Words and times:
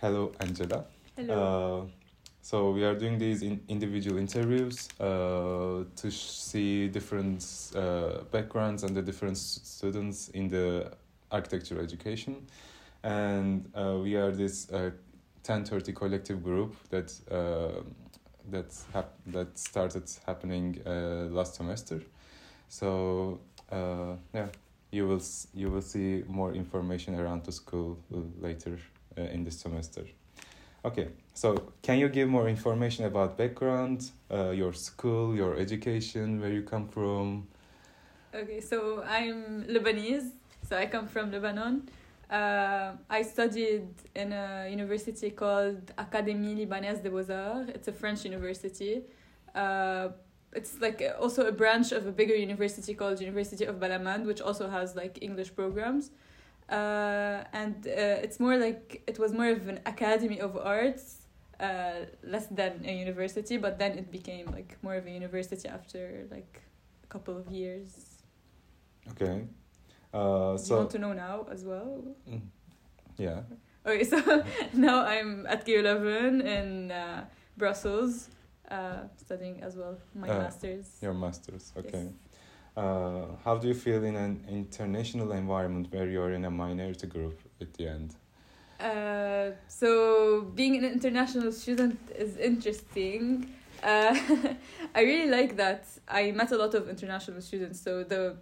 Hello, 0.00 0.32
Angela. 0.40 0.84
Hello. 1.16 1.34
Uh, 1.34 1.86
so 2.42 2.70
we 2.70 2.84
are 2.84 2.94
doing 2.94 3.18
these 3.18 3.42
in 3.42 3.60
individual 3.68 4.18
interviews 4.18 4.88
uh, 5.00 5.84
to 5.96 6.10
see 6.10 6.88
different 6.88 7.44
uh, 7.74 8.22
backgrounds 8.30 8.84
and 8.84 8.94
the 8.94 9.02
different 9.02 9.36
students 9.36 10.28
in 10.28 10.48
the 10.48 10.92
architecture 11.32 11.80
education, 11.80 12.46
and 13.02 13.68
uh, 13.74 13.96
we 14.00 14.14
are 14.14 14.30
this 14.30 14.70
uh, 14.70 14.90
ten 15.42 15.64
thirty 15.64 15.92
collective 15.92 16.42
group 16.44 16.76
that 16.90 17.12
uh, 17.30 17.80
that 18.50 18.72
hap- 18.92 19.18
that 19.26 19.58
started 19.58 20.04
happening 20.24 20.80
uh, 20.86 21.26
last 21.30 21.56
semester. 21.56 22.00
So 22.68 23.40
uh, 23.72 24.14
yeah, 24.32 24.46
you 24.92 25.08
will 25.08 25.16
s- 25.16 25.48
you 25.52 25.68
will 25.70 25.82
see 25.82 26.22
more 26.28 26.52
information 26.54 27.18
around 27.18 27.42
the 27.44 27.50
school 27.52 27.98
uh, 28.14 28.18
later 28.40 28.78
uh, 29.18 29.22
in 29.22 29.44
this 29.44 29.58
semester. 29.58 30.04
Okay, 30.84 31.08
so 31.34 31.72
can 31.82 31.98
you 31.98 32.08
give 32.08 32.28
more 32.28 32.48
information 32.48 33.06
about 33.06 33.36
background, 33.36 34.10
uh, 34.30 34.50
your 34.50 34.72
school, 34.72 35.34
your 35.34 35.56
education, 35.56 36.40
where 36.40 36.52
you 36.52 36.62
come 36.62 36.86
from? 36.86 37.48
Okay, 38.34 38.60
so 38.60 39.02
I'm 39.02 39.64
Lebanese, 39.64 40.30
so 40.68 40.76
I 40.76 40.86
come 40.86 41.08
from 41.08 41.32
Lebanon. 41.32 41.88
Uh, 42.30 42.92
I 43.08 43.22
studied 43.22 43.88
in 44.14 44.32
a 44.32 44.68
university 44.68 45.30
called 45.30 45.92
Académie 45.96 46.56
Libanaise 46.56 47.02
des 47.02 47.10
Beaux-Arts. 47.10 47.70
It's 47.74 47.88
a 47.88 47.92
French 47.92 48.24
university. 48.24 49.02
Uh, 49.54 50.08
it's 50.52 50.80
like 50.80 51.02
also 51.20 51.46
a 51.46 51.52
branch 51.52 51.92
of 51.92 52.06
a 52.06 52.12
bigger 52.12 52.34
university 52.34 52.94
called 52.94 53.20
University 53.20 53.64
of 53.64 53.76
Balamand, 53.76 54.24
which 54.24 54.40
also 54.40 54.68
has 54.68 54.96
like 54.96 55.18
English 55.22 55.54
programs. 55.54 56.10
Uh, 56.68 57.44
and 57.52 57.86
uh, 57.86 58.24
it's 58.24 58.40
more 58.40 58.56
like 58.56 59.02
it 59.06 59.18
was 59.18 59.32
more 59.32 59.48
of 59.50 59.68
an 59.68 59.78
academy 59.86 60.40
of 60.40 60.56
arts, 60.56 61.22
uh, 61.60 62.06
less 62.24 62.46
than 62.48 62.84
a 62.84 62.92
university. 62.92 63.56
But 63.56 63.78
then 63.78 63.92
it 63.98 64.10
became 64.10 64.46
like 64.52 64.76
more 64.82 64.96
of 64.96 65.06
a 65.06 65.10
university 65.10 65.68
after 65.68 66.26
like 66.30 66.62
a 67.04 67.06
couple 67.06 67.36
of 67.36 67.50
years. 67.50 68.22
Okay, 69.10 69.46
uh, 70.12 70.56
Do 70.56 70.62
you 70.68 70.76
want 70.76 70.90
to 70.90 70.98
know 70.98 71.12
now 71.12 71.46
as 71.50 71.64
well? 71.64 72.02
Mm, 72.28 72.40
yeah, 73.18 73.42
Okay, 73.86 74.02
so 74.02 74.18
now 74.72 75.04
I'm 75.06 75.46
at 75.46 75.64
KU 75.64 75.80
Leuven 75.82 76.44
in 76.44 76.90
uh, 76.90 77.24
Brussels, 77.56 78.28
uh, 78.68 79.04
studying 79.16 79.62
as 79.62 79.76
well 79.76 79.96
my 80.12 80.28
Uh, 80.28 80.38
master's. 80.42 80.98
your 81.00 81.14
masters. 81.14 81.72
Okay. 81.78 82.02
Yes. 82.10 82.12
Uh, 82.76 83.24
how 83.42 83.56
do 83.56 83.68
you 83.68 83.74
feel 83.74 84.04
in 84.04 84.16
an 84.16 84.44
international 84.48 85.32
environment 85.32 85.88
where 85.90 86.06
you're 86.06 86.32
in 86.32 86.44
a 86.44 86.50
minority 86.50 87.06
group 87.06 87.40
at 87.60 87.72
the 87.74 87.88
end? 87.88 88.14
Uh, 88.78 89.52
so 89.66 90.42
being 90.54 90.76
an 90.76 90.84
international 90.84 91.50
student 91.52 91.98
is 92.14 92.36
interesting. 92.36 93.50
Uh, 93.82 94.14
I 94.94 95.00
really 95.00 95.30
like 95.30 95.56
that. 95.56 95.86
I 96.06 96.32
met 96.32 96.52
a 96.52 96.58
lot 96.58 96.74
of 96.74 96.88
international 96.88 97.40
students. 97.40 97.80
So 97.80 98.04
the 98.04 98.36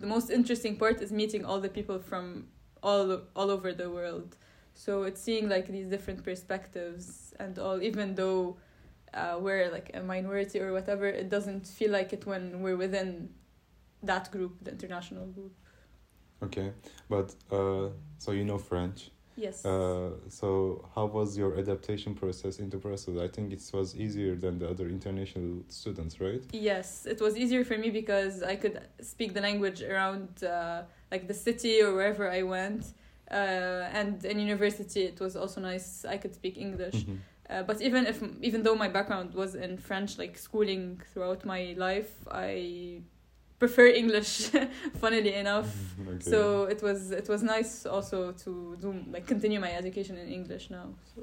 the 0.00 0.06
most 0.06 0.30
interesting 0.30 0.76
part 0.76 1.02
is 1.02 1.12
meeting 1.12 1.44
all 1.44 1.60
the 1.60 1.68
people 1.68 2.00
from 2.00 2.48
all 2.82 3.20
all 3.36 3.50
over 3.50 3.72
the 3.72 3.88
world. 3.88 4.36
So 4.74 5.04
it's 5.04 5.20
seeing 5.20 5.48
like 5.48 5.68
these 5.68 5.86
different 5.86 6.24
perspectives 6.24 7.34
and 7.38 7.56
all. 7.58 7.80
Even 7.82 8.16
though 8.16 8.56
uh, 9.14 9.36
we're 9.38 9.70
like 9.70 9.90
a 9.94 10.00
minority 10.00 10.58
or 10.58 10.72
whatever, 10.72 11.06
it 11.06 11.28
doesn't 11.28 11.68
feel 11.68 11.92
like 11.92 12.12
it 12.12 12.26
when 12.26 12.62
we're 12.62 12.76
within 12.76 13.28
that 14.02 14.30
group, 14.30 14.56
the 14.62 14.70
international 14.72 15.26
group. 15.26 15.52
Okay, 16.42 16.72
but 17.08 17.34
uh, 17.50 17.88
so 18.18 18.32
you 18.32 18.44
know 18.44 18.58
French. 18.58 19.10
Yes. 19.36 19.64
Uh, 19.64 20.10
so 20.28 20.84
how 20.94 21.06
was 21.06 21.36
your 21.36 21.58
adaptation 21.58 22.14
process 22.14 22.58
into 22.58 22.76
Brussels? 22.76 23.18
I 23.18 23.28
think 23.28 23.52
it 23.52 23.62
was 23.72 23.96
easier 23.96 24.34
than 24.36 24.58
the 24.58 24.68
other 24.68 24.88
international 24.88 25.62
students, 25.68 26.20
right? 26.20 26.42
Yes, 26.52 27.06
it 27.06 27.20
was 27.20 27.36
easier 27.36 27.64
for 27.64 27.78
me 27.78 27.90
because 27.90 28.42
I 28.42 28.56
could 28.56 28.80
speak 29.00 29.32
the 29.32 29.40
language 29.40 29.82
around 29.82 30.44
uh, 30.44 30.82
like 31.10 31.26
the 31.26 31.34
city 31.34 31.80
or 31.82 31.94
wherever 31.94 32.30
I 32.30 32.42
went. 32.42 32.92
Uh, 33.30 33.88
and 33.92 34.24
in 34.24 34.40
university, 34.40 35.04
it 35.04 35.20
was 35.20 35.36
also 35.36 35.60
nice. 35.60 36.04
I 36.04 36.16
could 36.16 36.34
speak 36.34 36.58
English. 36.58 37.06
Mhm. 37.06 37.18
Uh, 37.48 37.62
but 37.62 37.80
even 37.80 38.06
if 38.06 38.22
even 38.42 38.62
though 38.62 38.76
my 38.76 38.88
background 38.88 39.34
was 39.34 39.54
in 39.54 39.76
French, 39.76 40.18
like 40.18 40.36
schooling 40.38 41.00
throughout 41.12 41.44
my 41.44 41.74
life, 41.76 42.12
I 42.30 43.02
prefer 43.60 43.86
English. 43.86 44.50
funnily 45.00 45.34
enough. 45.34 45.70
Okay. 46.08 46.30
So 46.32 46.64
it 46.64 46.82
was 46.82 47.12
it 47.12 47.28
was 47.28 47.42
nice 47.42 47.86
also 47.86 48.32
to 48.44 48.76
do 48.80 48.88
like 49.12 49.26
continue 49.26 49.60
my 49.60 49.72
education 49.72 50.16
in 50.16 50.28
English 50.28 50.70
now. 50.70 50.86
So 51.14 51.18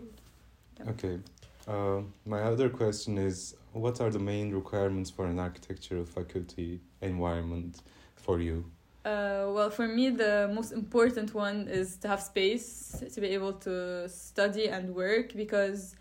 yeah. 0.78 0.92
Okay. 0.92 1.20
Uh, 1.68 2.02
my 2.25 2.42
other 2.44 2.70
question 2.70 3.18
is 3.18 3.56
what 3.74 4.00
are 4.00 4.09
the 4.09 4.20
main 4.20 4.53
requirements 4.53 5.09
for 5.09 5.25
an 5.25 5.40
architectural 5.40 6.06
faculty 6.06 6.80
environment 7.02 7.81
for 8.16 8.40
you? 8.40 8.64
Uh, 9.04 9.48
well, 9.56 9.69
for 9.69 9.88
me, 9.88 10.09
the 10.09 10.52
most 10.54 10.72
important 10.74 11.34
one 11.34 11.68
is 11.69 11.98
to 11.98 12.08
have 12.09 12.22
space 12.22 13.04
to 13.14 13.22
be 13.22 13.28
able 13.28 13.54
to 13.54 14.08
study 14.09 14.68
and 14.68 14.94
work 14.94 15.34
because, 15.34 15.96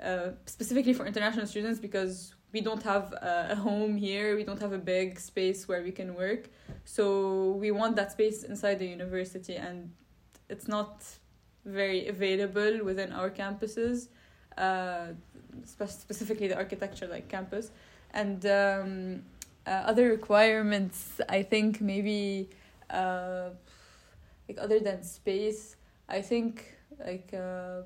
uh, 0.00 0.28
specifically 0.46 0.92
for 0.92 1.04
international 1.04 1.46
students, 1.46 1.80
because 1.80 2.34
we 2.52 2.60
don't 2.60 2.82
have 2.82 3.12
a, 3.12 3.54
home 3.56 3.96
here, 3.96 4.36
we 4.36 4.44
don't 4.44 4.60
have 4.60 4.72
a 4.72 4.78
big 4.78 5.18
space 5.18 5.66
where 5.68 5.82
we 5.82 5.90
can 5.90 6.14
work. 6.14 6.48
So 6.84 7.52
we 7.52 7.70
want 7.70 7.96
that 7.96 8.12
space 8.12 8.44
inside 8.44 8.78
the 8.78 8.86
university, 8.86 9.56
and 9.56 9.90
it's 10.48 10.68
not 10.68 11.04
very 11.64 12.08
available 12.08 12.84
within 12.84 13.12
our 13.12 13.30
campuses, 13.30 14.08
uh, 14.58 15.08
spe- 15.64 15.88
specifically 15.88 16.48
the 16.48 16.56
architecture 16.56 17.06
like 17.06 17.28
campus. 17.28 17.70
And 18.12 18.44
um, 18.46 19.22
uh, 19.66 19.70
other 19.70 20.08
requirements 20.08 21.20
i 21.28 21.42
think 21.42 21.80
maybe 21.80 22.48
uh 22.90 23.50
like 24.48 24.58
other 24.58 24.80
than 24.80 25.02
space 25.02 25.76
i 26.08 26.20
think 26.20 26.74
like 27.06 27.32
uh 27.32 27.82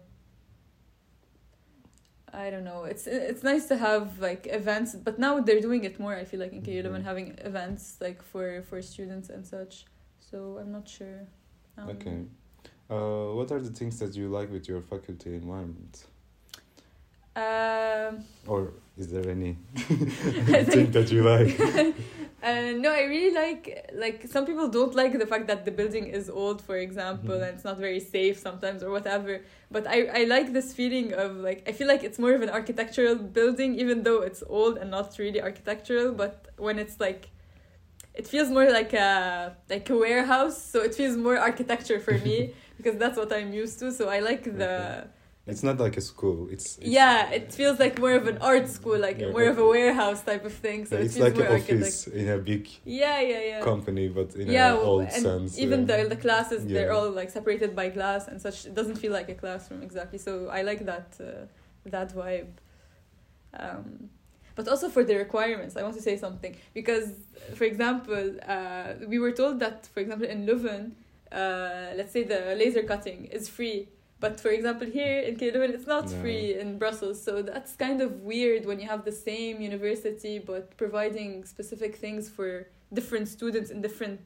I 2.45 2.51
don't 2.51 2.65
know. 2.65 2.85
It's 2.93 3.07
it's 3.07 3.43
nice 3.43 3.65
to 3.69 3.77
have 3.89 4.07
like 4.29 4.47
events, 4.61 4.91
but 5.07 5.19
now 5.19 5.41
they're 5.47 5.61
doing 5.69 5.83
it 5.85 5.99
more. 5.99 6.15
I 6.23 6.25
feel 6.31 6.41
like 6.45 6.53
in 6.53 6.63
KU 6.63 6.83
Leuven 6.83 7.01
Mhm. 7.03 7.11
having 7.11 7.29
events 7.51 7.83
like 8.07 8.21
for 8.31 8.47
for 8.69 8.79
students 8.83 9.29
and 9.35 9.43
such. 9.47 9.75
So 10.31 10.37
I'm 10.61 10.71
not 10.79 10.87
sure. 10.99 11.21
Um, 11.79 11.89
Okay. 11.95 12.19
Uh, 12.91 13.35
what 13.39 13.49
are 13.53 13.61
the 13.69 13.75
things 13.81 13.99
that 14.01 14.13
you 14.19 14.27
like 14.39 14.49
with 14.57 14.65
your 14.69 14.81
faculty 14.93 15.31
environment? 15.43 15.95
Um, 17.35 18.25
Or 18.47 18.73
is 19.01 19.07
there 19.09 19.29
any 19.37 19.53
thing 20.73 20.91
that 20.93 21.09
you 21.13 21.23
like? 21.35 21.51
uh, 22.47 22.73
no, 22.85 22.91
I 22.93 23.03
really 23.15 23.35
like 23.35 23.91
like 24.05 24.19
some 24.35 24.45
people 24.47 24.69
don't 24.69 24.95
like 24.95 25.13
the 25.19 25.27
fact 25.33 25.47
that 25.51 25.65
the 25.65 25.71
building 25.81 26.07
is 26.19 26.25
old, 26.31 26.59
for 26.69 26.77
example, 26.87 27.35
Mhm. 27.37 27.43
and 27.45 27.51
it's 27.57 27.65
not 27.71 27.79
very 27.79 28.01
safe 28.01 28.37
sometimes 28.39 28.83
or 28.87 28.91
whatever. 28.97 29.33
But 29.71 29.85
I 29.97 29.99
I 30.21 30.23
like 30.35 30.49
this 30.59 30.69
feeling 30.79 31.09
of 31.13 31.31
like 31.49 31.61
I 31.69 31.73
feel 31.79 31.89
like 31.93 32.03
it's 32.09 32.19
more 32.25 32.35
of 32.39 32.43
an 32.43 32.51
architectural 32.59 33.17
building, 33.39 33.71
even 33.83 33.97
though 34.07 34.21
it's 34.29 34.43
old 34.59 34.75
and 34.81 34.89
not 34.91 35.09
really 35.19 35.41
architectural. 35.49 36.09
But 36.23 36.35
when 36.67 36.79
it's 36.79 36.97
like, 37.07 37.23
it 38.15 38.27
feels 38.33 38.49
more 38.57 38.69
like 38.81 38.93
a 38.95 39.11
like 39.75 39.87
a 39.91 39.97
warehouse, 40.05 40.57
so 40.73 40.79
it 40.89 40.95
feels 40.95 41.17
more 41.17 41.37
architecture 41.39 42.01
for 42.07 42.17
me 42.29 42.37
because 42.79 42.97
that's 43.03 43.17
what 43.21 43.31
I'm 43.33 43.53
used 43.53 43.79
to. 43.81 43.87
So 43.93 44.09
I 44.09 44.21
like 44.31 44.45
the. 44.45 45.09
It's 45.47 45.63
not 45.63 45.79
like 45.79 45.97
a 45.97 46.01
school. 46.01 46.49
It's, 46.51 46.77
it's 46.79 46.89
Yeah, 46.89 47.31
it 47.31 47.53
feels 47.53 47.79
like 47.79 48.01
more 48.01 48.15
of 48.15 48.27
an 48.27 48.39
art 48.39 48.69
school, 48.69 48.99
like 48.99 49.21
Yeah, 49.21 49.31
more 49.31 49.45
of 49.49 49.59
a 49.59 49.67
warehouse 49.67 50.23
type 50.23 50.45
of 50.45 50.53
thing. 50.53 50.87
So 50.87 50.97
Yeah, 50.97 51.03
it 51.03 51.05
it's 51.07 51.15
feels 51.17 51.33
like 51.35 51.39
an 51.49 51.55
office 51.55 52.07
in 52.09 52.29
a 52.29 52.39
big 52.39 52.69
Yeah, 52.85 53.21
yeah, 53.21 53.41
yeah. 53.51 53.61
company, 53.63 54.09
but 54.09 54.35
in 54.35 54.49
yeah, 54.49 54.73
an 54.75 54.79
old 54.81 55.03
and 55.03 55.23
sense. 55.23 55.59
even 55.59 55.81
yeah. 55.87 56.03
the 56.03 56.09
the 56.15 56.21
classes 56.27 56.67
they're 56.67 56.93
all 56.93 57.11
like 57.11 57.31
separated 57.31 57.77
by 57.77 57.87
glass 57.91 58.27
and 58.27 58.41
such. 58.47 58.67
It 58.67 58.75
doesn't 58.75 58.97
feel 58.97 59.13
like 59.13 59.29
a 59.29 59.35
classroom 59.35 59.83
exactly. 59.83 60.19
So 60.19 60.33
I 60.49 60.63
like 60.63 60.85
that 60.93 61.09
uh, 61.21 61.47
that 61.95 62.09
vibe. 62.13 62.53
Um, 63.55 64.11
but 64.57 64.67
also 64.69 64.89
for 64.89 65.05
the 65.05 65.17
requirements, 65.17 65.77
I 65.77 65.83
want 65.83 65.95
to 65.97 66.03
say 66.03 66.17
something 66.17 66.57
because, 66.75 67.09
for 67.55 67.65
example, 67.65 68.37
uh, 68.49 68.95
we 69.07 69.19
were 69.19 69.33
told 69.33 69.61
that, 69.61 69.87
for 69.87 70.01
example, 70.01 70.27
in 70.27 70.47
Leuven, 70.47 70.93
uh, 71.31 71.93
let's 71.99 72.13
say 72.13 72.23
the 72.25 72.55
laser 72.59 72.83
cutting 72.83 73.27
is 73.27 73.49
free. 73.49 73.89
But 74.19 74.41
for 74.41 74.49
example, 74.59 74.87
here 74.87 75.21
in 75.21 75.37
KU 75.39 75.51
Leuven, 75.53 75.71
it's 75.77 75.87
not 75.87 76.05
No. 76.11 76.21
free 76.23 76.59
in 76.63 76.79
Brussels. 76.79 77.23
So 77.23 77.43
that's 77.43 77.73
kind 77.77 78.01
of 78.01 78.11
weird 78.23 78.65
when 78.69 78.79
you 78.81 78.89
have 78.89 79.05
the 79.05 79.13
same 79.13 79.61
university 79.61 80.39
but 80.39 80.77
providing 80.77 81.45
specific 81.45 81.93
things 81.97 82.23
for 82.37 82.49
different 82.99 83.27
students 83.29 83.69
in 83.71 83.83
different 83.83 84.21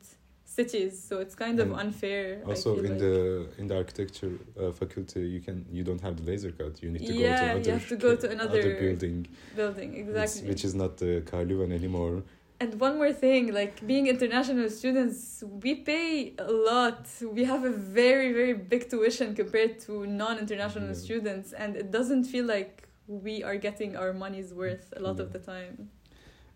cities. 0.44 0.92
So 1.08 1.14
it's 1.25 1.34
kind 1.34 1.58
of 1.60 1.69
unfair. 1.72 2.42
Also, 2.46 2.76
in 2.78 2.84
like. 2.90 2.98
the 2.98 3.19
in 3.60 3.66
the 3.70 3.76
architecture 3.82 4.32
uh, 4.60 4.70
faculty, 4.81 5.22
you 5.34 5.40
can 5.40 5.56
you 5.76 5.82
don't 5.88 6.00
have 6.06 6.14
the 6.20 6.25
laser 6.31 6.52
cut. 6.60 6.72
You 6.82 6.90
need 6.94 7.06
to 7.06 7.12
Yeah, 7.14 7.54
go 7.54 7.60
to 7.62 7.66
you 7.66 7.72
have 7.78 7.88
to 7.88 7.96
go 8.06 8.10
to 8.22 8.26
ca- 8.28 8.34
another 8.37 8.62
building, 8.82 9.26
building 9.56 9.90
which- 9.90 10.06
exactly. 10.08 10.48
which 10.50 10.64
is 10.69 10.75
not 10.82 10.92
the 10.98 11.12
Karluvan 11.31 11.70
anymore. 11.81 12.22
And 12.61 12.79
one 12.79 12.97
more 12.99 13.12
thing, 13.12 13.53
like 13.55 13.85
being 13.87 14.07
international 14.07 14.69
students, 14.69 15.43
we 15.62 15.75
pay 15.77 16.35
a 16.39 16.51
lot. 16.53 17.07
We 17.23 17.45
have 17.45 17.65
a 17.65 17.71
very, 17.71 18.33
very 18.33 18.53
big 18.53 18.91
tuition 18.91 19.35
compared 19.35 19.81
to 19.87 20.07
non 20.07 20.39
international 20.39 20.89
Yeah. 20.89 21.05
students, 21.07 21.53
and 21.53 21.75
it 21.77 21.91
doesn't 21.91 22.25
feel 22.25 22.45
like 22.45 22.87
we 23.07 23.43
are 23.43 23.57
getting 23.57 23.97
our 23.97 24.12
money's 24.12 24.53
worth 24.53 24.93
a 24.97 25.01
lot 25.01 25.19
of 25.21 25.33
the 25.33 25.39
time. 25.55 25.91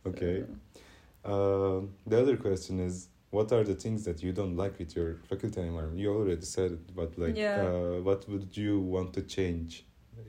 Okay. 0.07 0.37
So- 0.43 0.59
Uh, 1.33 1.81
the 2.11 2.19
other 2.23 2.37
question 2.37 2.79
is, 2.89 3.09
what 3.31 3.51
are 3.51 3.65
the 3.65 3.75
things 3.85 4.05
that 4.05 4.23
you 4.23 4.31
don't 4.41 4.57
like 4.63 4.75
with 4.79 4.95
your 4.95 5.11
faculty 5.31 5.61
environment? 5.63 5.99
You 5.99 6.11
already 6.21 6.45
said 6.57 6.71
it, 6.79 6.95
but 6.95 7.11
like, 7.17 7.35
Yeah. 7.35 7.65
uh, 7.67 8.03
what 8.09 8.29
would 8.29 8.55
you 8.65 8.79
want 8.95 9.15
to 9.15 9.23
change 9.37 9.87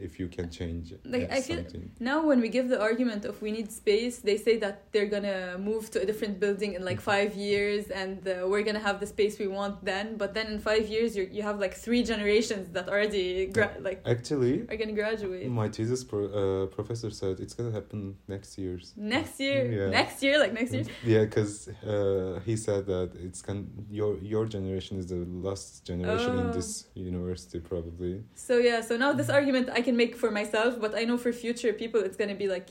if 0.07 0.19
you 0.19 0.27
can 0.27 0.47
change 0.59 0.85
Like, 1.15 1.31
I 1.31 1.41
feel- 1.41 1.57
something? 1.63 1.91
Now, 1.99 2.17
when 2.29 2.39
we 2.45 2.49
give 2.57 2.67
the 2.73 2.79
argument 2.89 3.21
of 3.25 3.41
we 3.41 3.51
need 3.57 3.69
space, 3.71 4.15
they 4.29 4.37
say 4.37 4.55
that 4.65 4.75
they're 4.91 5.11
gonna 5.15 5.57
move 5.69 5.83
to 5.93 5.97
a 6.03 6.05
different 6.05 6.35
building 6.43 6.71
in 6.77 6.81
like 6.89 6.99
five 7.13 7.31
years, 7.35 7.83
and 8.01 8.17
uh, 8.27 8.33
we're 8.51 8.63
gonna 8.69 8.85
have 8.89 8.97
the 9.03 9.07
space 9.15 9.33
we 9.43 9.47
want 9.59 9.75
then. 9.91 10.05
But 10.21 10.29
then 10.37 10.47
in 10.53 10.59
five 10.71 10.85
years, 10.95 11.09
you 11.17 11.23
you 11.37 11.43
have 11.49 11.57
like 11.65 11.73
three 11.85 12.03
generations 12.13 12.65
that 12.75 12.85
already 12.93 13.27
gra- 13.55 13.77
like 13.87 13.99
Actually, 14.15 14.53
are 14.69 14.77
gonna 14.81 14.97
graduate. 15.03 15.43
my 15.63 15.67
thesis 15.75 16.01
pro- 16.11 16.31
uh, 16.41 16.65
professor 16.77 17.09
said 17.21 17.33
it's 17.43 17.53
gonna 17.57 17.75
happen 17.79 17.99
next 18.35 18.49
years. 18.63 18.83
Next 19.15 19.35
year, 19.45 19.59
Yeah. 19.77 19.89
next 19.99 20.17
year, 20.25 20.35
like 20.43 20.53
next 20.59 20.71
year. 20.75 20.85
Yeah, 21.13 21.23
because 21.27 21.53
uh, 21.93 22.39
he 22.47 22.55
said 22.67 22.81
that 22.93 23.09
it's 23.25 23.41
can 23.47 23.57
your 23.99 24.11
your 24.33 24.45
generation 24.55 24.93
is 25.01 25.05
the 25.13 25.21
last 25.47 25.67
generation 25.91 26.33
in 26.41 26.47
Oh. 26.51 26.57
this 26.59 26.69
university 27.11 27.59
probably. 27.71 28.13
So 28.47 28.53
yeah, 28.69 28.79
so 28.89 28.93
now 29.03 29.11
this 29.19 29.29
argument 29.39 29.65
I 29.77 29.81
can 29.87 29.95
make 30.03 30.13
for 30.23 30.31
myself, 30.39 30.71
but 30.83 30.91
I 30.99 31.03
know 31.09 31.17
for 31.25 31.31
future 31.43 31.73
people 31.81 31.99
it's 32.07 32.17
gonna 32.21 32.39
be 32.43 32.47
like 32.57 32.67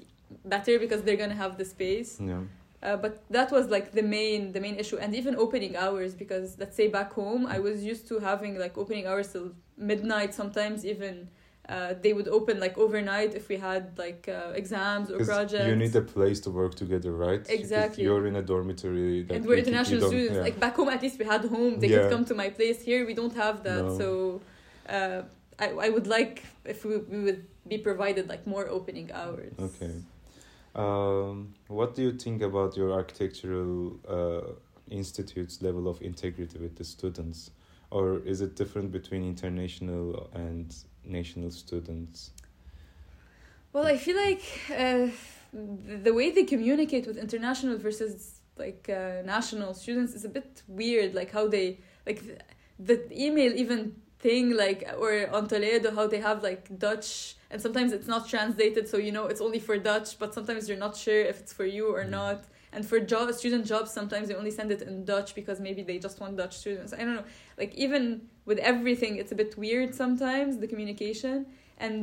better 0.55 0.75
because 0.85 1.01
they're 1.05 1.23
gonna 1.25 1.41
have 1.45 1.55
the 1.61 1.67
space. 1.77 2.11
Yeah. 2.31 2.43
Uh, 2.87 2.97
but 3.05 3.13
that 3.37 3.49
was 3.57 3.65
like 3.77 3.87
the 3.99 4.07
main 4.17 4.41
the 4.57 4.61
main 4.67 4.77
issue, 4.83 4.99
and 5.05 5.11
even 5.21 5.33
opening 5.45 5.73
hours 5.85 6.13
because 6.23 6.47
let's 6.63 6.77
say 6.81 6.87
back 6.99 7.11
home 7.21 7.43
I 7.57 7.59
was 7.69 7.77
used 7.93 8.05
to 8.11 8.15
having 8.31 8.53
like 8.65 8.75
opening 8.83 9.05
hours 9.11 9.27
till 9.33 9.49
midnight. 9.91 10.31
Sometimes 10.41 10.79
even 10.93 11.15
uh, 11.75 11.95
they 12.05 12.13
would 12.17 12.29
open 12.39 12.55
like 12.61 12.77
overnight 12.85 13.31
if 13.41 13.45
we 13.53 13.57
had 13.57 13.83
like 14.05 14.23
uh, 14.29 14.63
exams 14.63 15.07
or 15.11 15.19
projects. 15.33 15.67
You 15.67 15.77
need 15.85 15.97
a 15.97 16.07
place 16.17 16.39
to 16.41 16.51
work 16.51 16.75
together, 16.83 17.13
right? 17.27 17.41
If 17.41 17.59
Exactly. 17.61 18.05
You're 18.05 18.27
in 18.31 18.37
a 18.37 18.43
dormitory. 18.43 19.23
That 19.23 19.35
and 19.37 19.43
we 19.45 19.49
we're 19.51 19.63
international 19.65 20.01
students. 20.11 20.35
yeah. 20.37 20.43
Like 20.49 20.57
back 20.61 20.75
home, 20.77 20.91
at 20.97 21.01
least 21.05 21.17
we 21.19 21.25
had 21.35 21.43
home. 21.57 21.73
They 21.81 21.89
Yeah. 21.89 21.97
could 22.01 22.11
come 22.15 22.25
to 22.33 22.35
my 22.43 22.49
place. 22.59 22.79
Here, 22.89 23.01
we 23.11 23.15
don't 23.21 23.35
have 23.45 23.57
that. 23.69 23.85
No. 23.87 23.99
So, 24.01 24.09
uh, 24.97 25.23
I 25.59 25.71
I 25.71 25.89
would 25.89 26.07
like 26.07 26.43
if 26.65 26.85
we 26.85 26.99
we 26.99 27.25
would 27.25 27.47
be 27.67 27.79
provided 27.79 28.29
like 28.29 28.47
more 28.47 28.69
opening 28.69 29.11
hours. 29.13 29.55
Okay. 29.59 29.95
Um, 30.75 31.55
what 31.69 31.95
do 31.95 32.03
you 32.03 32.13
think 32.13 32.43
about 32.43 32.77
your 32.77 32.93
architectural 32.93 34.01
uh, 34.09 34.53
institute's 34.91 35.63
level 35.63 35.89
of 35.89 36.03
integrity 36.03 36.59
with 36.59 36.77
the 36.77 36.85
students? 36.85 37.51
Or 37.91 38.19
is 38.27 38.41
it 38.41 38.57
different 38.57 38.91
between 38.91 39.25
international 39.25 40.29
and 40.35 40.75
national 41.05 41.53
students? 41.53 42.33
Well, 43.73 43.87
I 43.87 43.97
feel 43.97 44.17
like 44.17 44.43
uh, 44.71 45.09
the 45.53 46.13
way 46.13 46.31
they 46.31 46.45
communicate 46.45 47.07
with 47.07 47.17
international 47.17 47.79
versus 47.79 48.41
like 48.57 48.89
uh, 48.89 49.23
national 49.25 49.75
students 49.75 50.15
is 50.15 50.25
a 50.25 50.29
bit 50.29 50.63
weird. 50.67 51.15
Like 51.15 51.31
how 51.31 51.47
they 51.47 51.79
like 52.07 52.23
the 52.79 53.07
email 53.13 53.53
even 53.53 53.95
thing 54.25 54.45
like 54.65 54.81
or 55.03 55.13
on 55.37 55.45
Toledo 55.53 55.89
how 55.99 56.07
they 56.13 56.23
have 56.29 56.39
like 56.51 56.63
Dutch 56.87 57.09
and 57.51 57.59
sometimes 57.67 57.91
it's 57.97 58.09
not 58.15 58.23
translated 58.35 58.85
so 58.93 58.97
you 59.07 59.13
know 59.17 59.27
it's 59.33 59.43
only 59.47 59.61
for 59.67 59.77
Dutch 59.91 60.11
but 60.23 60.29
sometimes 60.39 60.61
you're 60.69 60.85
not 60.87 60.95
sure 61.05 61.21
if 61.33 61.37
it's 61.43 61.53
for 61.59 61.67
you 61.77 61.85
or 61.97 62.05
Mm. 62.05 62.15
not. 62.21 62.41
And 62.77 62.83
for 62.91 62.99
job 63.13 63.27
student 63.41 63.65
jobs 63.73 63.91
sometimes 63.99 64.25
they 64.29 64.37
only 64.43 64.55
send 64.61 64.69
it 64.77 64.81
in 64.89 64.95
Dutch 65.13 65.31
because 65.41 65.59
maybe 65.67 65.83
they 65.89 65.99
just 66.07 66.17
want 66.23 66.33
Dutch 66.43 66.55
students. 66.63 66.91
I 66.99 67.01
don't 67.05 67.17
know. 67.21 67.29
Like 67.61 67.73
even 67.85 68.03
with 68.49 68.59
everything 68.73 69.13
it's 69.21 69.33
a 69.37 69.39
bit 69.43 69.53
weird 69.65 69.91
sometimes 70.03 70.51
the 70.63 70.69
communication. 70.73 71.37
And 71.87 71.99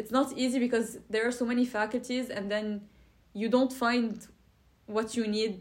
it's 0.00 0.12
not 0.18 0.28
easy 0.42 0.58
because 0.66 0.88
there 1.12 1.24
are 1.28 1.34
so 1.40 1.44
many 1.52 1.64
faculties 1.78 2.26
and 2.36 2.44
then 2.54 2.66
you 3.40 3.48
don't 3.56 3.72
find 3.84 4.12
what 4.96 5.08
you 5.18 5.24
need 5.40 5.56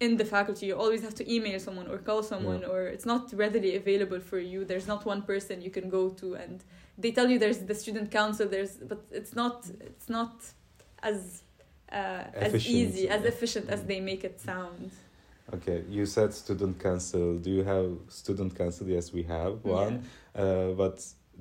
in 0.00 0.16
the 0.16 0.24
faculty 0.24 0.66
you 0.66 0.76
always 0.76 1.02
have 1.02 1.14
to 1.14 1.24
email 1.34 1.58
someone 1.58 1.86
or 1.88 1.98
call 1.98 2.22
someone 2.22 2.60
Yeah. 2.60 2.68
or 2.72 2.80
it's 2.94 3.06
not 3.06 3.32
readily 3.32 3.76
available 3.76 4.20
for 4.20 4.38
you 4.38 4.64
there's 4.64 4.86
not 4.86 5.04
one 5.06 5.22
person 5.22 5.62
you 5.62 5.70
can 5.70 5.88
go 5.88 6.10
to 6.20 6.34
and 6.34 6.62
they 6.98 7.12
tell 7.12 7.28
you 7.30 7.38
there's 7.38 7.58
the 7.70 7.74
student 7.74 8.10
council 8.10 8.46
there's 8.48 8.74
but 8.90 9.00
it's 9.10 9.34
not 9.34 9.56
it's 9.80 10.08
not 10.08 10.34
as 11.02 11.42
uh, 11.92 12.24
as 12.34 12.66
easy 12.66 13.08
as 13.08 13.24
efficient 13.24 13.68
as 13.70 13.80
Mm. 13.80 13.86
they 13.86 14.00
make 14.00 14.22
it 14.24 14.40
sound 14.40 14.90
Okay, 15.54 15.84
you 15.88 16.06
said 16.06 16.34
student 16.34 16.80
council. 16.82 17.36
Do 17.38 17.50
you 17.50 17.62
have 17.62 17.90
student 18.08 18.52
council? 18.58 18.88
Yes, 18.88 19.12
we 19.12 19.22
have 19.22 19.64
one. 19.64 20.02
Uh, 20.34 20.72
but 20.82 20.96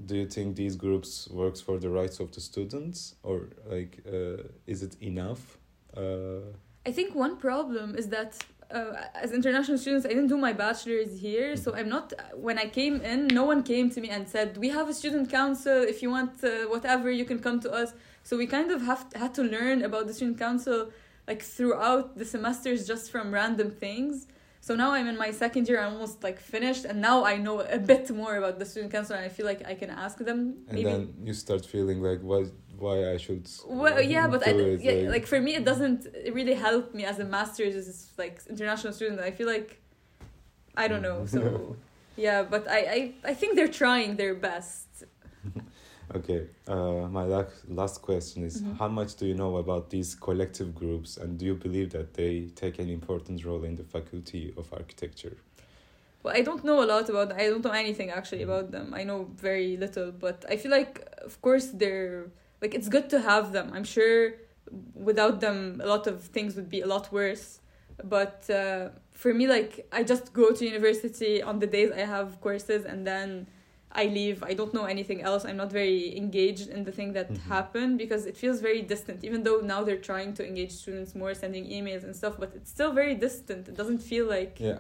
do 0.06 0.16
you 0.16 0.28
think 0.28 0.56
these 0.56 0.76
groups 0.76 1.28
works 1.32 1.60
for 1.60 1.80
the 1.80 1.90
rights 1.90 2.20
of 2.20 2.32
the 2.32 2.40
students, 2.40 3.16
or 3.24 3.50
like, 3.68 3.98
uh, 4.06 4.44
is 4.68 4.84
it 4.84 4.96
enough? 5.02 5.58
Uh, 5.98 6.02
I 6.86 6.92
think 6.92 7.16
one 7.16 7.38
problem 7.38 7.96
is 7.96 8.10
that 8.10 8.38
uh, 8.72 8.94
as 9.14 9.32
international 9.32 9.78
students, 9.78 10.06
I 10.06 10.10
didn't 10.10 10.28
do 10.28 10.38
my 10.38 10.54
bachelor's 10.54 11.20
here, 11.20 11.56
so 11.56 11.76
I'm 11.76 11.90
not. 11.90 12.14
When 12.36 12.58
I 12.58 12.68
came 12.68 13.02
in, 13.02 13.28
no 13.28 13.44
one 13.44 13.64
came 13.64 13.90
to 13.92 14.02
me 14.02 14.10
and 14.10 14.28
said, 14.28 14.58
"We 14.58 14.70
have 14.70 14.88
a 14.90 14.94
student 14.94 15.30
council. 15.30 15.78
If 15.94 16.02
you 16.02 16.10
want 16.10 16.44
uh, 16.44 16.50
whatever, 16.74 17.12
you 17.12 17.26
can 17.26 17.40
come 17.40 17.60
to 17.62 17.72
us." 17.72 17.94
So 18.24 18.38
we 18.38 18.48
kind 18.48 18.72
of 18.72 18.82
have 18.82 19.06
had 19.16 19.34
to 19.36 19.44
learn 19.44 19.84
about 19.84 20.08
the 20.08 20.14
student 20.14 20.40
council 20.40 20.92
like 21.28 21.42
throughout 21.42 22.18
the 22.18 22.26
semesters 22.26 22.88
just 22.88 23.12
from 23.12 23.34
random 23.34 23.72
things. 23.72 24.28
So 24.62 24.76
now 24.76 24.94
I'm 24.94 25.08
in 25.08 25.18
my 25.18 25.30
second 25.30 25.68
year, 25.68 25.80
I'm 25.80 25.94
almost 25.94 26.24
like 26.24 26.40
finished, 26.40 26.86
and 26.86 27.00
now 27.00 27.24
I 27.24 27.38
know 27.38 27.60
a 27.60 27.78
bit 27.78 28.10
more 28.10 28.36
about 28.38 28.58
the 28.58 28.66
student 28.66 28.92
council, 28.92 29.16
and 29.16 29.24
I 29.24 29.30
feel 29.30 29.46
like 29.46 29.62
I 29.64 29.76
can 29.76 29.92
ask 29.92 30.18
them. 30.18 30.40
and 30.68 30.76
maybe 30.78 30.90
then 30.90 31.14
you 31.24 31.34
start 31.34 31.64
feeling 31.64 32.02
like, 32.02 32.22
why, 32.22 32.46
why 32.80 33.12
I 33.14 33.18
should? 33.18 33.50
well, 33.68 34.02
yeah, 34.02 34.28
but 34.28 34.46
I, 34.48 34.52
it, 34.52 34.82
yeah, 34.82 35.10
like 35.10 35.26
for 35.26 35.40
me, 35.40 35.56
it 35.56 35.66
doesn't 35.66 36.08
really 36.32 36.54
help 36.54 36.94
me 36.94 37.06
as 37.06 37.20
a 37.20 37.26
master's, 37.26 37.76
as 37.76 38.12
like 38.18 38.42
international 38.50 38.94
student. 38.94 39.20
I 39.20 39.32
feel 39.32 39.48
like, 39.48 39.82
I 40.76 40.88
don't 40.88 41.02
know. 41.02 41.26
So, 41.26 41.76
yeah, 42.16 42.44
but 42.44 42.68
I, 42.70 42.80
I, 42.80 43.14
I 43.32 43.34
think 43.34 43.56
they're 43.56 43.68
trying 43.84 44.16
their 44.16 44.36
best. 44.36 44.88
Okay, 46.14 46.46
uh, 46.68 47.08
my 47.10 47.24
last 47.24 47.68
last 47.68 48.02
question 48.04 48.44
is: 48.44 48.62
Mhm. 48.62 48.78
How 48.78 48.88
much 48.88 49.16
do 49.16 49.26
you 49.26 49.34
know 49.34 49.58
about 49.58 49.90
these 49.90 50.14
collective 50.14 50.76
groups, 50.76 51.18
and 51.18 51.38
do 51.40 51.46
you 51.46 51.56
believe 51.56 51.90
that 51.94 52.14
they 52.14 52.50
take 52.56 52.78
an 52.78 52.90
important 52.90 53.44
role 53.44 53.64
in 53.64 53.76
the 53.76 53.84
faculty 53.84 54.54
of 54.56 54.72
architecture? 54.72 55.36
Well, 56.22 56.34
I 56.36 56.42
don't 56.42 56.64
know 56.64 56.84
a 56.84 56.86
lot 56.86 57.10
about. 57.10 57.34
I 57.34 57.48
don't 57.50 57.64
know 57.64 57.72
anything 57.72 58.12
actually 58.12 58.44
about 58.44 58.72
them. 58.72 58.94
I 58.94 59.04
know 59.04 59.30
very 59.36 59.78
little, 59.78 60.12
but 60.12 60.46
I 60.50 60.58
feel 60.58 60.72
like, 60.72 61.08
of 61.24 61.42
course, 61.42 61.68
they're 61.68 62.28
like 62.62 62.74
it's 62.74 62.90
good 62.90 63.10
to 63.12 63.20
have 63.22 63.52
them. 63.52 63.72
I'm 63.74 63.84
sure 63.84 64.34
without 64.94 65.42
them, 65.42 65.80
a 65.84 65.88
lot 65.88 66.08
of 66.08 66.22
things 66.24 66.56
would 66.56 66.70
be 66.70 66.82
a 66.82 66.88
lot 66.88 67.12
worse. 67.12 67.60
But 68.04 68.50
uh, 68.50 68.90
for 69.12 69.34
me, 69.34 69.48
like 69.48 69.88
I 69.92 70.04
just 70.04 70.34
go 70.34 70.52
to 70.52 70.66
university 70.66 71.42
on 71.42 71.60
the 71.60 71.68
days 71.68 71.92
I 71.92 72.02
have 72.02 72.42
courses, 72.42 72.84
and 72.86 73.08
then 73.08 73.48
I 73.92 74.06
leave. 74.08 74.44
I 74.44 74.54
don't 74.54 74.74
know 74.74 74.84
anything 74.86 75.22
else. 75.22 75.46
I'm 75.46 75.56
not 75.56 75.72
very 75.72 76.18
engaged 76.18 76.68
in 76.70 76.84
the 76.84 76.92
thing 76.92 77.14
that 77.14 77.30
Mhm. 77.32 77.40
happened 77.54 77.98
because 77.98 78.26
it 78.26 78.36
feels 78.36 78.60
very 78.60 78.82
distant. 78.82 79.24
Even 79.24 79.44
though 79.44 79.60
now 79.62 79.84
they're 79.86 80.06
trying 80.12 80.34
to 80.34 80.46
engage 80.46 80.72
students 80.84 81.16
more, 81.16 81.34
sending 81.34 81.66
emails 81.78 82.04
and 82.04 82.14
stuff, 82.14 82.36
but 82.38 82.52
it's 82.58 82.70
still 82.70 82.92
very 82.92 83.16
distant. 83.16 83.70
It 83.70 83.76
doesn't 83.76 84.00
feel 84.12 84.26
like 84.38 84.60
Yeah, 84.60 84.80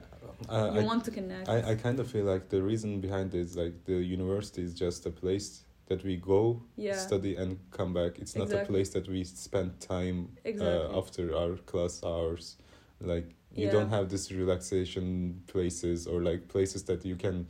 uh, 0.49 0.71
you 0.75 0.81
I, 0.81 0.83
want 0.83 1.05
to 1.05 1.11
connect. 1.11 1.47
I, 1.47 1.71
I 1.71 1.75
kind 1.75 1.97
of 2.01 2.11
feel 2.11 2.25
like 2.25 2.49
the 2.49 2.61
reason 2.61 2.99
behind 2.99 3.33
it 3.33 3.39
is 3.39 3.55
like 3.55 3.85
the 3.85 3.99
university 4.17 4.63
is 4.63 4.73
just 4.73 5.05
a 5.05 5.11
place 5.11 5.63
that 5.87 6.03
we 6.03 6.17
go 6.17 6.61
yeah, 6.77 6.95
study 6.95 7.35
and 7.35 7.57
come 7.71 7.93
back. 7.93 8.19
It's 8.19 8.35
not 8.35 8.51
a 8.53 8.57
place 8.65 8.89
that 8.89 9.07
we 9.07 9.23
spend 9.23 9.79
time 9.79 10.29
exactly. 10.43 10.95
uh, 10.95 10.97
after 10.97 11.35
our 11.35 11.55
class 11.57 12.01
hours. 12.03 12.57
Like 13.01 13.27
you 13.53 13.65
Yeah. 13.65 13.71
don't 13.71 13.89
have 13.89 14.09
this 14.09 14.31
relaxation 14.31 15.41
places 15.47 16.07
or 16.07 16.21
like 16.21 16.47
places 16.47 16.83
that 16.83 17.05
you 17.05 17.15
can 17.15 17.47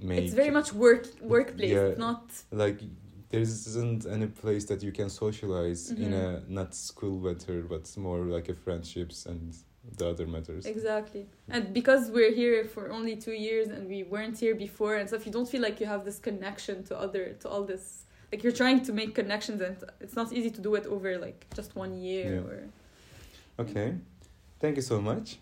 make. 0.00 0.24
it's 0.24 0.34
very 0.34 0.50
much 0.50 0.72
work 0.72 1.06
workplace. 1.22 1.70
Yeah. 1.70 1.86
It's 1.90 1.98
not 1.98 2.24
like 2.52 2.80
there 3.30 3.40
isn't 3.40 4.06
any 4.06 4.26
place 4.26 4.64
that 4.66 4.82
you 4.82 4.92
can 4.92 5.08
socialize 5.10 5.90
in 5.90 6.12
Mhm. 6.12 6.24
a 6.24 6.42
not 6.48 6.74
school 6.74 7.18
matter 7.18 7.62
but 7.62 7.84
more 7.96 8.24
like 8.36 8.48
a 8.48 8.54
friendships 8.54 9.26
and 9.26 9.54
the 9.98 10.08
other 10.08 10.26
matters. 10.26 10.66
exactly. 10.66 11.26
And 11.48 11.72
because 11.72 12.10
we're 12.10 12.32
here 12.32 12.64
for 12.64 12.90
only 12.90 13.16
two 13.16 13.32
years 13.32 13.68
and 13.68 13.88
we 13.88 14.02
weren't 14.02 14.38
here 14.38 14.54
before 14.54 14.96
and 14.96 15.08
stuff, 15.08 15.26
you 15.26 15.32
don't 15.32 15.48
feel 15.48 15.62
like 15.62 15.78
you 15.80 15.86
have 15.86 16.04
this 16.04 16.18
connection 16.18 16.82
to 16.84 16.98
other 16.98 17.34
to 17.40 17.48
all 17.48 17.64
this. 17.64 18.04
Like 18.32 18.42
you're 18.42 18.52
trying 18.52 18.82
to 18.84 18.92
make 18.92 19.14
connections 19.14 19.60
and 19.60 19.76
it's 20.00 20.16
not 20.16 20.32
easy 20.32 20.50
to 20.50 20.60
do 20.60 20.74
it 20.74 20.86
over 20.86 21.18
like 21.18 21.46
just 21.54 21.76
one 21.76 21.92
year 22.02 22.34
Yeah. 22.34 22.50
or 22.50 22.58
Okay, 23.60 23.94
thank 24.58 24.74
you 24.76 24.82
so 24.82 25.00
much. 25.00 25.38